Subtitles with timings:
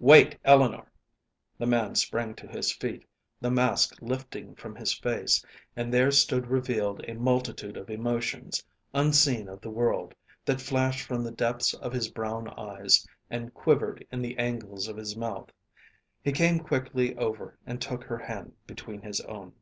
[0.00, 0.90] "Wait, Eleanor!"
[1.58, 3.04] The man sprang to his feet,
[3.38, 5.44] the mask lifting from his face,
[5.76, 10.14] and there stood revealed a multitude of emotions, unseen of the world,
[10.46, 14.96] that flashed from the depths of his brown eyes and quivered in the angles of
[14.96, 15.50] his mouth.
[16.22, 19.52] He came quickly over and took her hand between his own.